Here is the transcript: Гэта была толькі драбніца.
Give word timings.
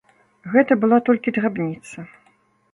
Гэта 0.55 0.77
была 0.85 0.99
толькі 1.11 1.35
драбніца. 1.37 2.09